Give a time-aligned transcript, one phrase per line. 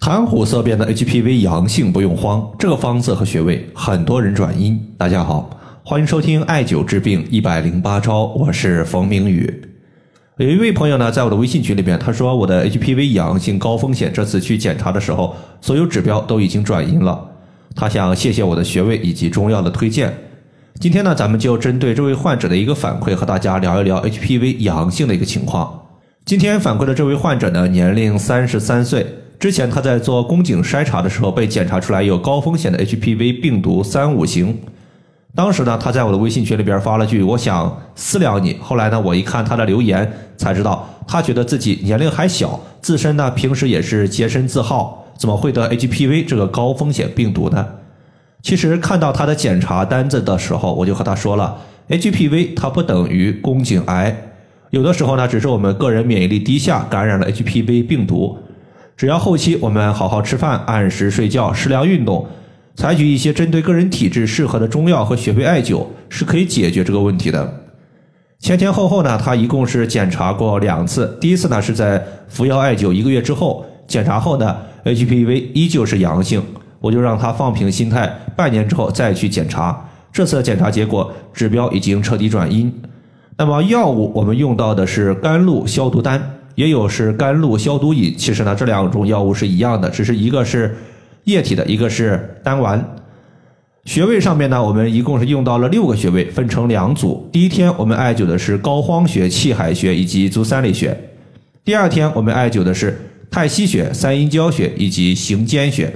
[0.00, 4.80] 谈虎色变的 HPV 阳性不用慌，这个方子和穴位很多人转阴。
[4.96, 5.50] 大家好，
[5.82, 9.52] 欢迎收听艾灸治病一百零八招，我是冯明宇。
[10.36, 17.20] 有一位朋友呢，在我的微信群里边，他说我的 HPV 阳性高风险，这次去检查的时候，所有指标都已经转阴了。
[17.74, 20.16] 他想谢谢我的穴位以及中药的推荐。
[20.78, 25.86] 今天呢，咱们就针对这位患者的一个反馈，和大家聊一聊 HPV 阳性的一个情况。
[26.24, 29.04] 今天反馈的这位患者呢，年龄三十三岁，
[29.38, 34.58] 之前他在做宫颈筛查的时候被检查出来有高风险的 HPV 病毒三五型。
[35.34, 38.56] 当时呢，他在我的微信群里边发了句“我想私聊你”。
[38.60, 47.64] 后来呢，我一看他的留言，才知道他觉得自己年龄还小，自身呢平时也是洁身自好，怎么会得 HPV 这个高风险病毒呢？
[48.42, 54.16] 其实看到他的检查单子的时候，我就和他说了，HPV 它不等于宫颈癌，
[54.70, 58.36] 有的时候呢，只是我们个人免疫力低下感染了 HPV 病毒，
[58.98, 62.26] 只要后期我们好好吃饭、按时睡觉、适量运动，
[62.74, 67.48] 采取一些针对个人体质适合的中药和穴位艾灸，是可以解决这个问题的。
[68.40, 76.42] 前前后后呢，他一共是检查过两次，第一次呢是在服药艾灸一个月之后，检查后呢，HPV 依旧是阳性。
[76.80, 79.88] 我就让他放平心态，半年之后再去检查。
[80.10, 82.72] 这次的检查结果指标已经彻底转阴。
[83.36, 88.12] 那么药物我们用到的是甘露消毒丹，也有是甘露消毒饮。
[88.18, 90.76] 其实呢，这两种药物是一样的，只是一个是
[91.22, 92.84] 液体的，一个是丹丸。
[93.84, 97.28] 穴位上面呢，我们一共是用到了六个穴位，分成两组。
[97.32, 100.98] 第一天我们艾灸的是膏肓穴、气海穴以及足三里穴。
[101.64, 102.98] 第二天我们艾灸的是
[103.30, 105.94] 太溪穴、三阴交穴以及行间穴。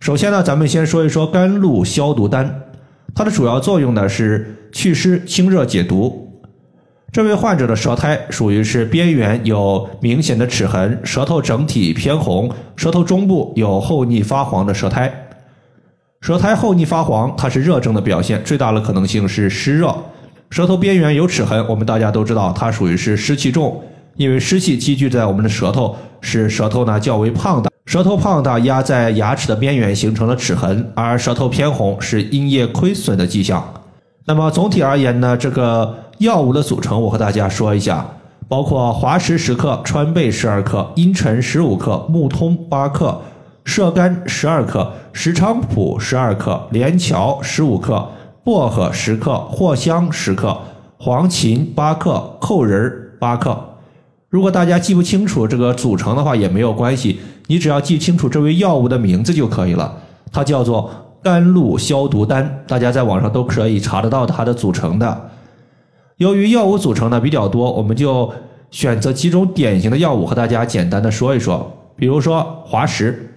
[0.00, 2.52] 首先呢，咱们先说一说甘露消毒丹，
[3.14, 6.21] 它的主要作用呢是祛湿、清热、解毒。
[7.12, 15.12] 这位患者的舌苔属于是边缘有明显的齿痕，舌头整体偏红，舌头中部有厚腻发黄的舌苔。
[16.22, 19.94] 舌苔厚腻发黄，它是热症的表现，最大的可能性是湿热。
[20.48, 23.78] 舌头边缘有齿痕，我们大家都知道，它属于是湿气重，
[24.16, 27.70] 因为湿气积聚在我们的舌头，使舌头呢较为胖大。
[27.84, 33.62] 舌头胖大压在牙齿的边缘，形成了齿痕，而舌头偏红是阴液亏损的迹象。
[34.24, 38.06] 那么总体而言呢，这个药物的组成我和大家说一下，
[38.46, 43.20] 包括华石十克、川贝十二克、茵陈十五克、木通八克、
[43.64, 48.08] 射干十二克、石菖蒲十二克、连翘十五克、
[48.44, 50.56] 薄荷十克、藿香十克、
[50.96, 53.58] 黄芩八克、扣仁八克。
[54.28, 57.18] 如果大家记不清楚这个组成的话，也没有关系。
[57.48, 59.92] 你只要记清楚这位药物的名字就可以了，
[60.30, 60.88] 它叫做
[61.20, 65.30] 甘露消毒丹，大家在网上都可以查得到它的组成的。
[66.22, 68.32] 由于药物组成呢比较多，我们就
[68.70, 71.70] 选择几种典型的药物和大家简单的说一说。
[71.96, 73.34] 比如说滑石，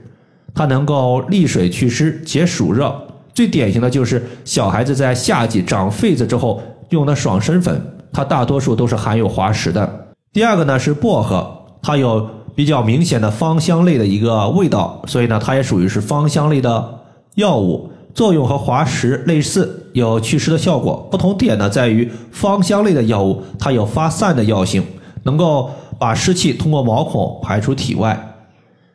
[0.53, 2.95] 它能够利水祛湿、解暑热，
[3.33, 7.81] 最典型的就是小孩子在夏季长痱子之后用的爽身粉，
[8.13, 10.07] 它大多数都是含有滑石的。
[10.31, 11.45] 第二个呢是薄荷，
[11.81, 12.29] 它有。
[12.55, 16.99] 比较明显的芳香类的一个味道，所以呢，它也属于是芳香类的
[17.33, 21.07] 药物，作用和滑石类似，有祛湿的效果。
[21.11, 24.83] 不同点呢，在于芳香类的药物它有发散的药性，
[25.21, 28.35] 能够把湿气通过毛孔排出体外。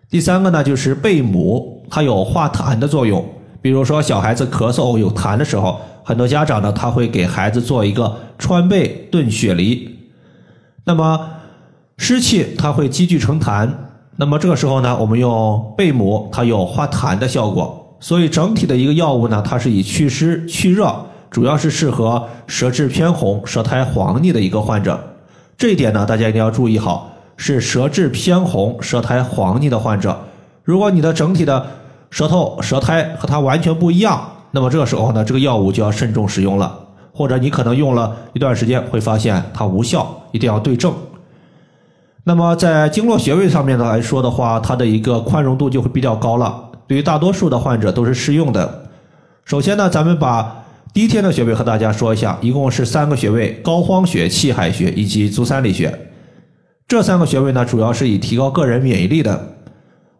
[0.08, 3.24] 第三个呢，就是贝母，它有化痰的作用。
[3.62, 9.96] 比如说小孩子咳嗽有痰的时候，很多家长呢，他会给孩子做一个川贝炖雪梨，
[10.84, 11.20] 那么。
[12.02, 13.68] 湿气它会积聚成痰，
[14.16, 20.92] 那么这个时候呢，我们用贝母，它有化痰的效果，所以整体的一个药物呢，它是以祛湿祛热，
[21.30, 24.98] 主要是适合舌质偏红、舌苔黄腻的一个患者。
[25.58, 30.18] 这一点呢，大家一定要注意好，是舌质偏红、舌苔黄腻的患者。
[30.64, 31.66] 如果你的整体的
[32.10, 36.76] 舌头、舌苔和它完全不一样，那么这个时候呢，这个药物就要慎重使用了，
[37.12, 40.92] 或者你可能用了一段时间会发现它无效，一定要对症。
[42.24, 48.90] 那么在经络穴位上面呢来说的话，它的一个宽容度就会比较高了，对于大多数的患者都是适用的。
[49.44, 55.96] 首先呢，咱们把第一天的穴位和大家说一下，一共是三个穴位：膏肓穴、气海穴以及足三里穴。
[56.88, 59.54] 这三个穴位呢，主要是以提高个人免疫力的。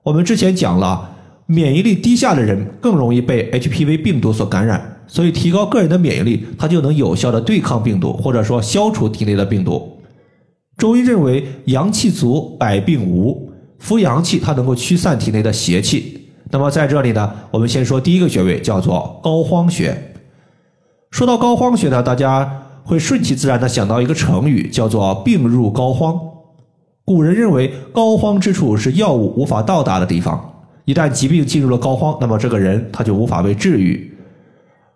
[0.05, 1.11] 我们之前讲了，
[1.47, 9.99] 免疫力低下的人更容易被 HPV 病毒所感染，所以提高个人的免疫力，它就能有效的对抗病毒，或者说消除体内的病毒。
[10.77, 13.51] 中医认为阳气足，百病无。
[13.81, 16.19] 扶阳气，它能够驱散体内的邪气。
[16.51, 19.97] 那么在这里呢，我们先说第一个穴位，叫做膏肓穴。
[21.11, 26.19] 说到膏肓穴呢，大家会顺其自然的想到一个成语，叫做病入膏肓。
[27.05, 34.13] 古人认为膏肓之处是药物无法到达的地方，一旦疾病进入了膏肓，那么这个人他就无法被治愈。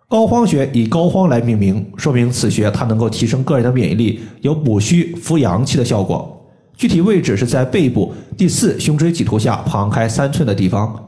[0.07, 6.31] 膏肓穴以膏肓来命名，说明此穴它能够提升个人的免疫力，有补虚扶阳气的效果。
[6.77, 11.01] 具体位置是在背部第四胸椎棘突下旁开三寸的地方。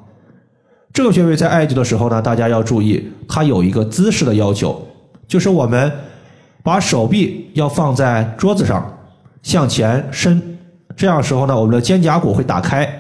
[0.98, 4.82] 这个穴位在艾灸的时候呢，大家要注意，它有一个姿势的要求，
[5.28, 5.92] 就是我们
[6.64, 8.84] 把手臂要放在桌子上，
[9.44, 10.58] 向前伸，
[10.96, 12.92] 这样时候呢，我们的肩胛骨会打开。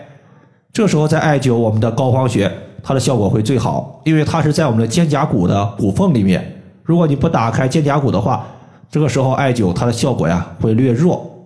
[0.71, 2.51] 这时候在艾灸我们的膏肓穴。
[2.83, 6.61] 它的效果会最好，因为它是在我们的肩胛骨的骨缝里面。
[6.83, 8.45] 如果你不打开肩胛骨的话，
[8.91, 11.36] 这个时候艾灸它的效果呀会略弱。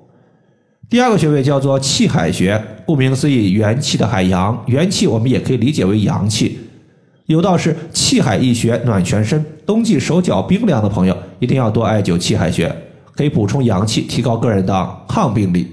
[0.91, 4.61] 第二个穴位叫做气海穴，顾名思义，元气的海洋。
[4.67, 6.59] 元气我们也可以理解为阳气。
[7.27, 12.69] 有道是气海一穴暖全身，冬季手脚冰凉的朋友一定要多艾灸气海穴，
[13.15, 15.65] 可以补充阳气，提高个人的抗病力。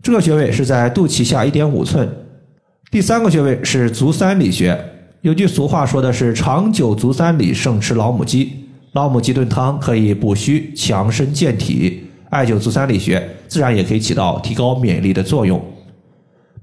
[0.00, 2.08] 这个穴位是在肚脐下一点五寸。
[2.92, 4.78] 第三个穴位是足三里穴。
[5.22, 8.52] 有句俗话说的是“长久足三里，胜吃老母鸡”。
[8.94, 15.60] 老母鸡炖汤可以补虚、强身、健体，艾灸足三里穴自然也可以起到提高免疫力的作用。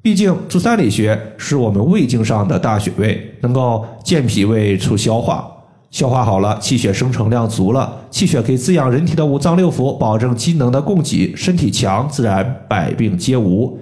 [0.02, 5.50] 毕竟足三里穴是我们胃经上的大穴位，能够健脾胃、促消化。
[5.92, 13.80] 消化好了，气血生成量足了，气血可以滋养人体的五脏六腑，保证机能的供给，身体强，自然百病皆无。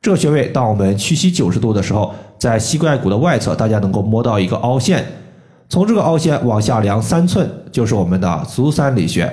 [0.00, 5.04] 这个穴位，当我们屈膝九十度的时候，在膝盖骨的外侧，大家能够摸到一个凹陷，
[5.68, 9.30] 从这个凹陷往下量三寸，就是我们的足三里穴。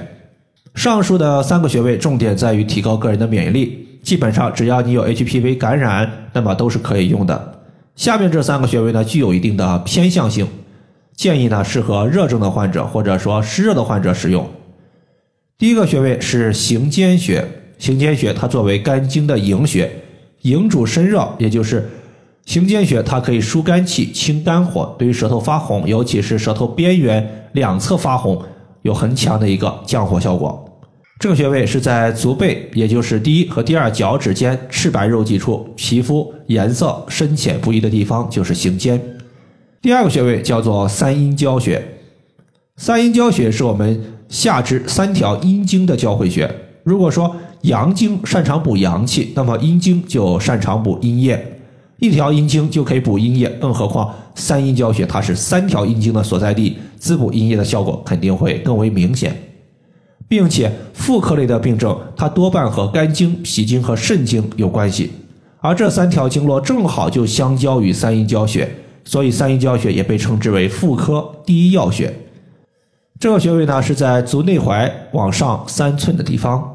[0.76, 7.62] 上述的三个穴位，重点在于提高个人的免疫力，基本上只要你有 HPV 感染，那么都是可以用的。
[7.96, 10.48] 下面这三个穴位呢，具有一定的偏向性，
[11.16, 14.50] 建议呢适合热症的患者或者说湿热的患者使用。
[15.60, 17.48] 第一个穴位是行间穴，
[17.78, 19.90] 行间穴它作为肝经的营穴。
[20.42, 21.88] 营主身热，也就是
[22.46, 28.44] 行间穴，它可以疏肝气、清肝火，对于舌头发红，尤其是舌头边缘两侧发红，
[28.82, 30.63] 有很强的一个降火效果。
[31.24, 39.02] 这个穴位是在足背，也就是第一和第二脚趾间赤白肉际处，皮肤颜色深浅不一的地方就是行间。
[39.82, 41.82] 第二个穴位叫做三阴交穴，
[42.76, 46.54] 三阴交穴是我们下肢三条阴经的交汇穴。
[46.84, 51.62] 如果说阳经擅长补阳气，那么阴经就擅长补阴液，
[52.00, 59.34] 一条阴经就可以补阴液，更何况三阴交穴它是三条阴经的所在地，滋补阴液的效果肯定会更为明显，
[60.34, 65.12] 并且妇科类的病症它多半和肝经、脾经和肾经有关系，
[65.60, 68.68] 而这三条经络正好就相交于三阴交穴，
[69.06, 72.12] 所以三阴交穴也被称之为妇科第一要穴。
[73.20, 76.68] 这个穴位呢是在足内踝往上三寸的地方。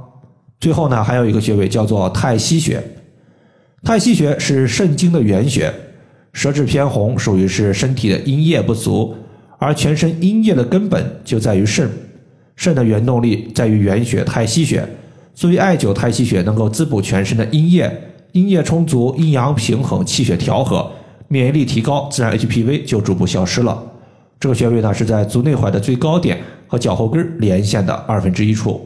[0.61, 2.81] 最后呢，还有一个穴位叫做太溪穴。
[3.83, 5.75] 太溪穴是肾经的原穴，
[6.33, 9.17] 舌质偏红，属于是身体的阴液不足，
[9.59, 11.91] 而全身阴液的根本就在于肾，
[12.59, 14.85] 肾的原动力在于原血太溪穴。
[15.33, 17.89] 所以艾灸太溪穴能够滋补全身的阴液，
[18.33, 20.91] 阴液充足，阴阳平衡，气血调和，
[21.29, 23.81] 免疫力提高，自然 HPV 就逐步消失了。
[24.41, 28.85] 这个穴位呢是在足内踝的最高点和脚后跟连线的二分之一处。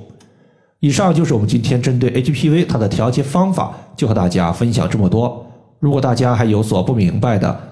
[0.81, 5.47] 以上就是我们今天针对 HPV 它的调节方法，就和大家分享这么多。
[5.79, 7.72] 如果大家还有所不明白的，